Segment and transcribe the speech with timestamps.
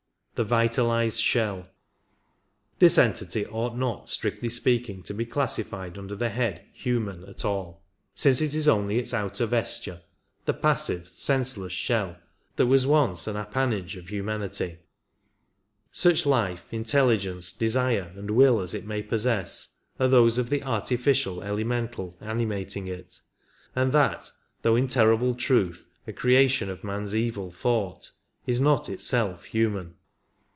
[0.35, 1.67] The Vitalized Shell,
[2.79, 7.83] This entity ought not, strictly speaking, to be classified under the head human" at all,
[8.15, 10.01] since it is only its outer vesture,
[10.45, 12.17] the passive, senseless shell,
[12.55, 14.79] that was once an appanage of humanity;
[15.91, 20.63] such life, in telligence, desire and will as it may possess are those of the
[20.63, 23.19] artificial elemental animating it,
[23.75, 24.31] and that,
[24.63, 28.09] though in terrible truth a creation of man's evil thought,
[28.47, 29.93] is not itself human.